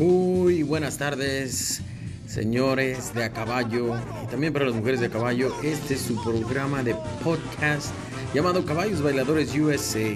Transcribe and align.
Muy 0.00 0.62
buenas 0.62 0.96
tardes, 0.96 1.82
señores 2.26 3.12
de 3.12 3.22
a 3.22 3.34
caballo 3.34 3.94
y 4.24 4.30
también 4.30 4.50
para 4.50 4.64
las 4.64 4.74
mujeres 4.74 5.00
de 5.00 5.08
a 5.08 5.10
caballo. 5.10 5.52
Este 5.62 5.92
es 5.92 6.00
su 6.00 6.16
programa 6.24 6.82
de 6.82 6.96
podcast 7.22 7.92
llamado 8.32 8.64
Caballos 8.64 9.02
Bailadores 9.02 9.54
USA. 9.54 10.14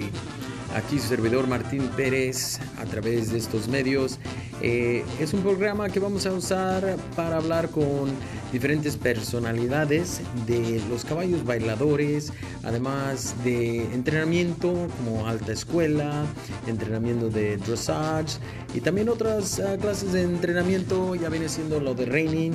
Aquí 0.75 0.99
su 0.99 1.07
servidor 1.07 1.47
Martín 1.47 1.87
Pérez 1.95 2.59
a 2.77 2.83
través 2.83 3.31
de 3.31 3.37
estos 3.37 3.69
medios. 3.69 4.19
Eh, 4.61 5.05
es 5.21 5.33
un 5.33 5.41
programa 5.41 5.87
que 5.87 6.01
vamos 6.01 6.25
a 6.25 6.33
usar 6.33 6.97
para 7.15 7.37
hablar 7.37 7.69
con 7.69 8.11
diferentes 8.51 8.97
personalidades 8.97 10.19
de 10.45 10.81
los 10.89 11.05
caballos 11.05 11.45
bailadores, 11.45 12.33
además 12.63 13.35
de 13.45 13.85
entrenamiento 13.93 14.89
como 14.97 15.25
alta 15.27 15.53
escuela, 15.53 16.25
entrenamiento 16.67 17.29
de 17.29 17.55
dressage 17.55 18.37
y 18.73 18.81
también 18.81 19.07
otras 19.07 19.59
uh, 19.59 19.79
clases 19.79 20.11
de 20.11 20.23
entrenamiento, 20.23 21.15
ya 21.15 21.29
viene 21.29 21.47
siendo 21.47 21.79
lo 21.79 21.93
de 21.93 22.05
reining, 22.05 22.51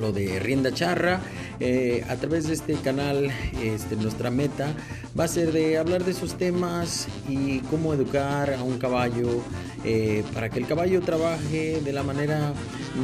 lo 0.00 0.10
de 0.10 0.40
rienda 0.40 0.74
charra. 0.74 1.20
Eh, 1.60 2.04
a 2.08 2.16
través 2.16 2.48
de 2.48 2.54
este 2.54 2.74
canal, 2.74 3.30
este, 3.62 3.96
nuestra 3.96 4.30
meta 4.30 4.74
va 5.18 5.24
a 5.24 5.28
ser 5.28 5.52
de 5.52 5.78
hablar 5.78 6.04
de 6.04 6.10
esos 6.10 6.36
temas 6.36 7.06
y 7.28 7.60
cómo 7.70 7.94
educar 7.94 8.52
a 8.52 8.62
un 8.62 8.78
caballo 8.78 9.42
eh, 9.84 10.24
para 10.32 10.50
que 10.50 10.58
el 10.58 10.66
caballo 10.66 11.00
trabaje 11.00 11.80
de 11.80 11.92
la 11.92 12.02
manera 12.02 12.52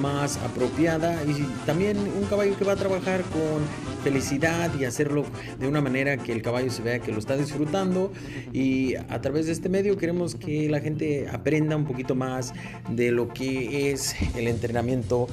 más 0.00 0.36
apropiada 0.38 1.22
y 1.24 1.42
también 1.66 1.98
un 1.98 2.24
caballo 2.28 2.56
que 2.56 2.64
va 2.64 2.72
a 2.72 2.76
trabajar 2.76 3.22
con 3.22 3.62
felicidad 4.02 4.70
y 4.78 4.84
hacerlo 4.84 5.24
de 5.58 5.68
una 5.68 5.80
manera 5.80 6.16
que 6.16 6.32
el 6.32 6.42
caballo 6.42 6.70
se 6.70 6.82
vea 6.82 7.00
que 7.00 7.12
lo 7.12 7.18
está 7.18 7.36
disfrutando 7.36 8.12
y 8.52 8.94
a 8.94 9.20
través 9.20 9.46
de 9.46 9.52
este 9.52 9.68
medio 9.68 9.98
queremos 9.98 10.34
que 10.34 10.68
la 10.70 10.80
gente 10.80 11.28
aprenda 11.28 11.76
un 11.76 11.84
poquito 11.84 12.14
más 12.14 12.52
de 12.88 13.10
lo 13.10 13.28
que 13.28 13.90
es 13.90 14.14
el 14.36 14.48
entrenamiento 14.48 15.28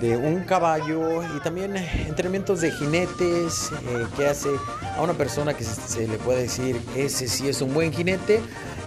de 0.00 0.16
un 0.16 0.40
caballo 0.40 1.22
y 1.36 1.40
también 1.40 1.74
entrenamientos 2.06 2.60
de 2.60 2.70
jinetes 2.70 3.70
eh, 3.72 4.06
que 4.16 4.26
hace 4.26 4.50
a 4.96 5.02
una 5.02 5.14
persona 5.14 5.54
que 5.54 5.64
se, 5.64 6.06
le 6.06 6.18
puede 6.18 6.42
decir 6.42 6.80
ese 6.96 7.28
sí 7.28 7.48
es 7.48 7.62
un 7.62 7.72
buen 7.72 7.92
jinete. 7.92 8.40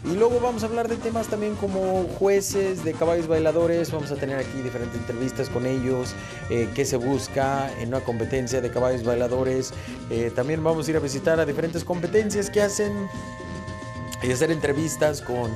Y 0.05 0.15
luego 0.15 0.39
vamos 0.39 0.63
a 0.63 0.67
hablar 0.67 0.87
de 0.87 0.95
temas 0.95 1.27
también 1.27 1.55
como 1.55 1.88
jueces 2.17 2.83
de 2.83 2.93
caballos 2.93 3.27
bailadores. 3.27 3.91
Vamos 3.91 4.11
a 4.11 4.15
tener 4.15 4.37
aquí 4.37 4.61
diferentes 4.61 4.95
entrevistas 4.95 5.49
con 5.49 5.65
ellos, 5.65 6.13
eh, 6.49 6.69
qué 6.75 6.85
se 6.85 6.97
busca 6.97 7.71
en 7.79 7.89
una 7.89 8.01
competencia 8.01 8.61
de 8.61 8.69
caballos 8.69 9.03
bailadores. 9.03 9.73
Eh, 10.09 10.31
también 10.35 10.63
vamos 10.63 10.87
a 10.87 10.91
ir 10.91 10.97
a 10.97 10.99
visitar 10.99 11.39
a 11.39 11.45
diferentes 11.45 11.83
competencias 11.83 12.49
que 12.49 12.61
hacen 12.61 12.91
y 14.21 14.31
hacer 14.31 14.51
entrevistas 14.51 15.21
con 15.21 15.55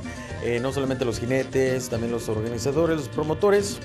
no 0.60 0.72
solamente 0.74 1.06
los 1.06 1.20
jinetes, 1.20 1.88
también 1.88 2.12
los 2.12 2.28
organizadores, 2.28 2.98
los 2.98 3.08
promotores 3.08 3.78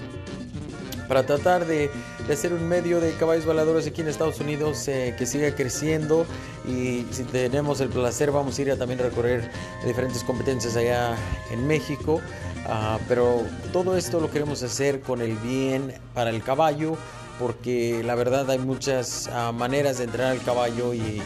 para 1.10 1.24
tratar 1.26 1.66
de, 1.66 1.90
hacer 2.32 2.54
un 2.54 2.70
medio 2.70 3.02
de 3.02 3.12
caballos 3.14 3.46
bailadores 3.46 3.88
aquí 3.88 4.02
en 4.02 4.08
Estados 4.08 4.40
Unidos 4.40 4.88
eh, 4.88 5.16
que 5.18 5.26
siga 5.26 5.54
creciendo 5.56 6.26
y 6.68 7.04
si 7.10 7.24
tenemos 7.24 7.82
el 7.82 7.90
placer 7.90 8.32
vamos 8.32 8.58
a 8.58 8.62
ir 8.62 8.72
a 8.72 8.78
también 8.78 9.00
recorrer 9.00 9.50
diferentes 9.84 10.24
competencias 10.24 10.78
allá 10.78 11.18
en 11.52 11.66
México. 11.68 12.22
Ah, 12.68 13.00
pero 13.08 13.44
todo 13.74 13.98
esto 13.98 14.20
lo 14.20 14.30
queremos 14.30 14.62
hacer 14.62 15.02
con 15.02 15.22
el 15.22 15.36
bien 15.38 15.94
para 16.14 16.30
el 16.30 16.44
caballo 16.44 16.96
porque 17.40 18.04
la 18.04 18.14
verdad 18.14 18.48
hay 18.52 18.60
muchas 18.60 19.28
ah, 19.34 19.52
maneras 19.52 19.98
de 19.98 20.04
entrenar 20.04 20.34
al 20.34 20.44
caballo 20.44 20.94
y, 20.94 21.22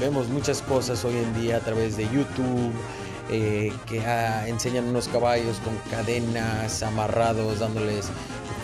vemos 0.00 0.28
muchas 0.28 0.62
cosas 0.62 1.04
hoy 1.04 1.16
en 1.16 1.40
día 1.40 1.58
a 1.58 1.60
través 1.60 1.96
de 1.96 2.04
YouTube. 2.04 2.72
Eh, 3.30 3.70
que 3.86 4.00
ah, 4.00 4.48
enseñan 4.48 4.86
unos 4.86 5.06
caballos 5.06 5.58
con 5.58 5.76
cadenas 5.90 6.82
amarrados, 6.82 7.58
dándoles 7.58 8.06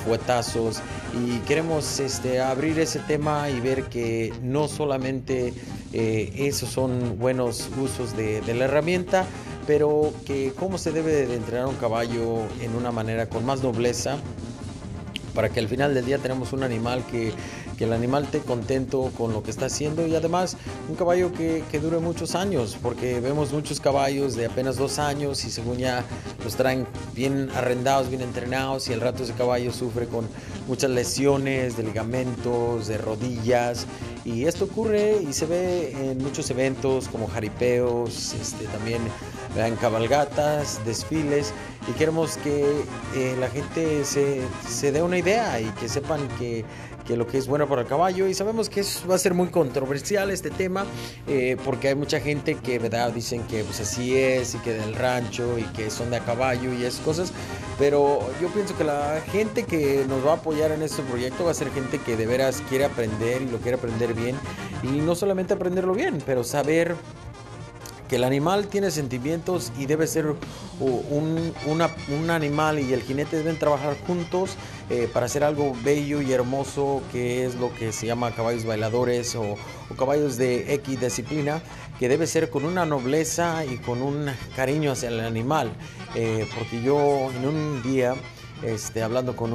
fuetazos 0.04 0.80
y 1.14 1.38
queremos 1.40 2.00
este, 2.00 2.40
abrir 2.40 2.78
ese 2.78 2.98
tema 3.00 3.48
y 3.50 3.60
ver 3.60 3.84
que 3.84 4.32
no 4.42 4.68
solamente 4.68 5.52
eh, 5.92 6.32
esos 6.36 6.70
son 6.70 7.18
buenos 7.18 7.68
usos 7.80 8.16
de, 8.16 8.42
la 8.54 8.64
herramienta, 8.64 9.24
pero 9.66 10.12
que 10.26 10.52
cómo 10.58 10.78
se 10.78 10.92
debe 10.92 11.26
de 11.26 11.36
entrenar 11.36 11.66
un 11.66 11.76
caballo 11.76 12.42
en 12.60 12.74
una 12.74 12.90
manera 12.90 13.28
con 13.28 13.44
más 13.44 13.62
nobleza 13.62 14.18
para 15.34 15.48
que 15.48 15.60
al 15.60 15.68
final 15.68 15.94
del 15.94 16.04
día 16.04 16.18
tenemos 16.18 16.52
un 16.52 16.62
animal 16.62 17.04
que 17.10 17.32
que 17.74 17.84
el 17.84 17.92
animal 17.92 18.24
esté 18.24 18.40
contento 18.40 19.10
con 19.16 19.32
lo 19.32 19.42
que 19.42 19.50
está 19.50 19.66
haciendo 19.66 20.06
y 20.06 20.14
además 20.14 20.56
un 20.88 20.96
caballo 20.96 21.32
que, 21.32 21.64
que, 21.70 21.80
dure 21.80 21.98
muchos 21.98 22.34
años, 22.34 22.76
porque 22.82 23.20
vemos 23.20 23.52
muchos 23.52 23.80
caballos 23.80 24.34
de 24.36 24.46
apenas 24.46 24.76
dos 24.76 24.98
años 24.98 25.44
y 25.44 25.50
según 25.50 25.78
ya 25.78 26.04
los 26.44 26.56
traen 26.56 26.86
bien 27.14 27.50
arrendados, 27.54 28.08
bien 28.08 28.22
entrenados 28.22 28.88
y 28.88 28.92
el 28.92 29.00
rato 29.00 29.22
ese 29.22 29.32
caballo 29.32 29.72
sufre 29.72 30.06
con 30.06 30.26
muchas 30.66 30.90
lesiones 30.90 31.76
de 31.76 31.82
ligamentos, 31.82 32.86
de 32.86 32.98
rodillas. 32.98 33.86
Y 34.24 34.46
esto 34.46 34.64
ocurre 34.64 35.20
y 35.28 35.32
se 35.32 35.46
ve 35.46 35.92
en 36.10 36.18
muchos 36.18 36.50
eventos 36.50 37.08
como 37.08 37.26
jaripeos, 37.26 38.34
este, 38.34 38.64
también 38.66 39.02
en 39.56 39.76
cabalgatas, 39.76 40.80
desfiles. 40.84 41.52
Y 41.88 41.92
queremos 41.92 42.38
que 42.38 42.64
eh, 43.14 43.36
la 43.38 43.48
gente 43.50 44.04
se, 44.04 44.40
se 44.66 44.92
dé 44.92 45.02
una 45.02 45.18
idea 45.18 45.60
y 45.60 45.66
que 45.80 45.88
sepan 45.88 46.26
que 46.38 46.64
que 47.06 47.16
lo 47.16 47.26
que 47.26 47.38
es 47.38 47.46
bueno 47.46 47.68
para 47.68 47.82
el 47.82 47.88
caballo 47.88 48.26
y 48.26 48.34
sabemos 48.34 48.68
que 48.68 48.82
va 49.08 49.14
a 49.14 49.18
ser 49.18 49.34
muy 49.34 49.48
controversial 49.48 50.30
este 50.30 50.50
tema 50.50 50.84
eh, 51.26 51.56
porque 51.64 51.88
hay 51.88 51.94
mucha 51.94 52.20
gente 52.20 52.56
que 52.56 52.78
verdad 52.78 53.12
dicen 53.12 53.42
que 53.42 53.64
pues 53.64 53.80
así 53.80 54.16
es 54.16 54.54
y 54.54 54.58
que 54.58 54.72
del 54.72 54.94
rancho 54.94 55.58
y 55.58 55.64
que 55.64 55.90
son 55.90 56.10
de 56.10 56.16
a 56.16 56.20
caballo 56.20 56.72
y 56.72 56.84
esas 56.84 57.00
cosas 57.00 57.32
pero 57.78 58.20
yo 58.40 58.48
pienso 58.48 58.76
que 58.76 58.84
la 58.84 59.20
gente 59.32 59.64
que 59.64 60.04
nos 60.08 60.24
va 60.24 60.32
a 60.32 60.34
apoyar 60.36 60.72
en 60.72 60.82
este 60.82 61.02
proyecto 61.02 61.44
va 61.44 61.50
a 61.50 61.54
ser 61.54 61.70
gente 61.70 61.98
que 61.98 62.16
de 62.16 62.26
veras 62.26 62.62
quiere 62.68 62.84
aprender 62.84 63.42
y 63.42 63.50
lo 63.50 63.58
quiere 63.58 63.76
aprender 63.76 64.14
bien 64.14 64.36
y 64.82 65.00
no 65.00 65.14
solamente 65.14 65.54
aprenderlo 65.54 65.94
bien 65.94 66.22
pero 66.24 66.44
saber 66.44 66.96
que 68.08 68.16
el 68.16 68.24
animal 68.24 68.66
tiene 68.66 68.90
sentimientos 68.90 69.72
y 69.78 69.86
debe 69.86 70.06
ser 70.06 70.34
un, 70.80 71.54
un 71.66 72.30
animal 72.30 72.78
y 72.78 72.92
el 72.92 73.02
jinete 73.02 73.38
deben 73.38 73.58
trabajar 73.58 73.96
juntos 74.06 74.56
eh, 74.90 75.08
para 75.10 75.26
hacer 75.26 75.44
algo 75.44 75.74
bello 75.82 76.20
y 76.20 76.30
hermoso 76.32 77.02
que 77.10 77.46
es 77.46 77.54
lo 77.54 77.74
que 77.74 77.90
se 77.90 78.06
llama 78.06 78.32
caballos 78.32 78.66
bailadores 78.66 79.34
o, 79.34 79.56
caballos 79.96 80.36
de 80.36 80.74
X 80.74 81.00
disciplina 81.00 81.62
que 81.98 82.08
debe 82.08 82.26
ser 82.26 82.50
con 82.50 82.64
una 82.64 82.84
nobleza 82.84 83.64
y 83.64 83.78
con 83.78 84.02
un 84.02 84.26
cariño 84.56 84.92
hacia 84.92 85.08
el 85.08 85.20
animal. 85.20 85.72
Eh, 86.14 86.46
porque 86.54 86.82
yo 86.82 87.30
en 87.30 87.46
un 87.46 87.82
día 87.82 88.14
este, 88.62 89.02
hablando 89.02 89.36
con 89.36 89.52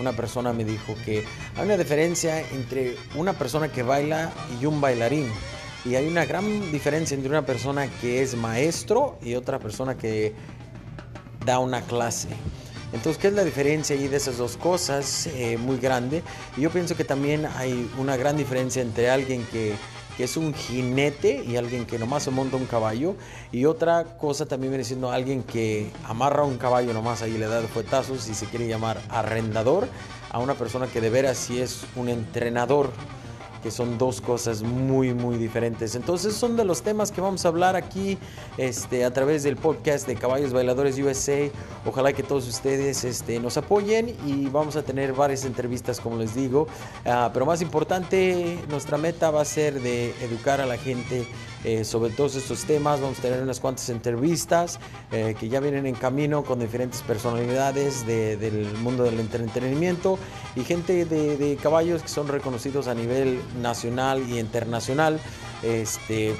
una 0.00 0.12
persona 0.12 0.52
me 0.52 0.64
dijo 0.64 0.94
que 1.04 1.24
hay 1.56 1.64
una 1.64 1.76
diferencia 1.76 2.40
entre 2.40 2.96
una 3.14 3.34
persona 3.34 3.70
que 3.70 3.82
baila 3.82 4.32
y 4.60 4.66
un 4.66 4.80
bailarín 4.80 5.28
y 5.84 5.96
hay 5.96 6.06
una 6.06 6.24
gran 6.24 6.70
diferencia 6.70 7.14
entre 7.14 7.30
una 7.30 7.44
persona 7.44 7.88
que 8.00 8.22
es 8.22 8.36
maestro 8.36 9.18
y 9.22 9.34
otra 9.34 9.58
persona 9.58 9.96
que 9.96 10.34
da 11.44 11.58
una 11.58 11.82
clase. 11.82 12.28
Entonces, 12.92 13.20
¿qué 13.20 13.28
es 13.28 13.34
la 13.34 13.42
diferencia 13.42 13.96
ahí 13.96 14.06
de 14.06 14.18
esas 14.18 14.36
dos 14.36 14.56
cosas? 14.56 15.26
Eh, 15.28 15.56
muy 15.56 15.78
grande. 15.78 16.22
Y 16.56 16.60
yo 16.60 16.70
pienso 16.70 16.94
que 16.94 17.04
también 17.04 17.46
hay 17.56 17.90
una 17.98 18.16
gran 18.16 18.36
diferencia 18.36 18.82
entre 18.82 19.10
alguien 19.10 19.46
que, 19.50 19.74
que, 20.16 20.24
es 20.24 20.36
un 20.36 20.52
jinete 20.52 21.42
y 21.42 21.56
alguien 21.56 21.86
que 21.86 21.98
nomás 21.98 22.24
se 22.24 22.30
monta 22.30 22.58
un 22.58 22.66
caballo. 22.66 23.16
Y 23.50 23.64
otra 23.64 24.04
cosa 24.18 24.44
también 24.44 24.72
viene 24.72 24.84
siendo 24.84 25.10
alguien 25.10 25.42
que 25.42 25.90
amarra 26.04 26.44
un 26.44 26.58
caballo 26.58 26.92
nomás 26.92 27.22
ahí 27.22 27.38
le 27.38 27.46
da 27.46 27.62
fuetazos 27.62 28.28
y 28.28 28.34
se 28.34 28.44
quiere 28.46 28.68
llamar 28.68 29.00
arrendador 29.08 29.88
a 30.30 30.38
una 30.38 30.54
persona 30.54 30.86
que 30.86 31.00
de 31.00 31.08
veras 31.08 31.38
sí 31.38 31.60
es 31.60 31.84
un 31.96 32.10
entrenador 32.10 32.90
que 33.62 33.70
son 33.70 33.96
dos 33.96 34.20
cosas 34.20 34.62
muy, 34.62 35.14
muy 35.14 35.36
diferentes. 35.36 35.94
Entonces 35.94 36.34
son 36.34 36.56
de 36.56 36.64
los 36.64 36.82
temas 36.82 37.12
que 37.12 37.20
vamos 37.20 37.44
a 37.44 37.48
hablar 37.48 37.76
aquí 37.76 38.18
este, 38.56 39.04
a 39.04 39.12
través 39.12 39.42
del 39.42 39.56
podcast 39.56 40.06
de 40.06 40.16
Caballos 40.16 40.52
Bailadores 40.52 40.98
USA. 40.98 41.48
Ojalá 41.86 42.12
que 42.12 42.22
todos 42.22 42.48
ustedes 42.48 43.04
este, 43.04 43.38
nos 43.40 43.56
apoyen 43.56 44.14
y 44.26 44.46
vamos 44.46 44.76
a 44.76 44.82
tener 44.82 45.12
varias 45.12 45.44
entrevistas, 45.44 46.00
como 46.00 46.16
les 46.16 46.34
digo. 46.34 46.66
Ah, 47.06 47.30
pero 47.32 47.46
más 47.46 47.62
importante, 47.62 48.58
nuestra 48.68 48.98
meta 48.98 49.30
va 49.30 49.42
a 49.42 49.44
ser 49.44 49.80
de 49.80 50.10
educar 50.22 50.60
a 50.60 50.66
la 50.66 50.76
gente 50.76 51.26
eh, 51.64 51.84
sobre 51.84 52.12
todos 52.12 52.34
estos 52.36 52.64
temas. 52.64 53.00
Vamos 53.00 53.18
a 53.18 53.22
tener 53.22 53.42
unas 53.42 53.60
cuantas 53.60 53.88
entrevistas 53.88 54.78
eh, 55.10 55.34
que 55.38 55.48
ya 55.48 55.60
vienen 55.60 55.86
en 55.86 55.94
camino 55.94 56.44
con 56.44 56.58
diferentes 56.58 57.02
personalidades 57.02 58.06
del 58.06 58.66
mundo 58.78 59.04
del 59.04 59.20
entretenimiento 59.20 60.18
y 60.56 60.64
gente 60.64 61.04
de, 61.04 61.36
de 61.36 61.56
caballos 61.56 62.02
que 62.02 62.08
son 62.08 62.28
reconocidos 62.28 62.88
a 62.88 62.94
nivel 62.94 63.40
nacional 63.60 64.22
y 64.28 64.38
internacional. 64.38 65.20
Este, 65.62 66.34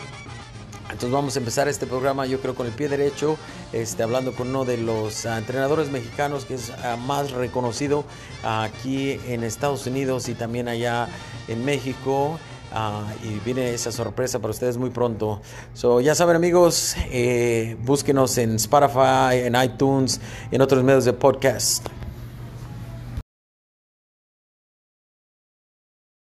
entonces 0.92 1.10
vamos 1.10 1.36
a 1.36 1.38
empezar 1.38 1.68
este 1.68 1.86
programa 1.86 2.26
yo 2.26 2.38
creo 2.40 2.54
con 2.54 2.66
el 2.66 2.72
pie 2.72 2.88
derecho, 2.88 3.38
este, 3.72 4.02
hablando 4.02 4.34
con 4.34 4.48
uno 4.48 4.66
de 4.66 4.76
los 4.76 5.24
entrenadores 5.24 5.90
mexicanos 5.90 6.44
que 6.44 6.54
es 6.54 6.70
ah, 6.70 6.96
más 6.96 7.30
reconocido 7.30 8.04
aquí 8.44 9.18
en 9.26 9.42
Estados 9.42 9.86
Unidos 9.86 10.28
y 10.28 10.34
también 10.34 10.68
allá 10.68 11.08
en 11.48 11.64
México. 11.64 12.38
Ah, 12.74 13.04
y 13.22 13.38
viene 13.44 13.74
esa 13.74 13.92
sorpresa 13.92 14.38
para 14.38 14.50
ustedes 14.50 14.78
muy 14.78 14.90
pronto. 14.90 15.40
So, 15.74 16.00
ya 16.00 16.14
saben 16.14 16.36
amigos, 16.36 16.96
eh, 17.10 17.76
búsquenos 17.84 18.38
en 18.38 18.56
Spotify, 18.56 19.44
en 19.44 19.54
iTunes, 19.62 20.20
en 20.50 20.62
otros 20.62 20.82
medios 20.82 21.04
de 21.04 21.12
podcast. 21.12 21.86